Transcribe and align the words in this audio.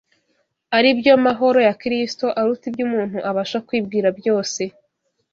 aribyo 0.77 1.13
mahoro 1.25 1.59
ya 1.67 1.73
Kristo, 1.81 2.25
aruta 2.39 2.63
ibyo 2.69 2.83
umuntu 2.87 3.17
abasha 3.29 3.57
kwibwira 3.67 4.07
byose 4.19 4.61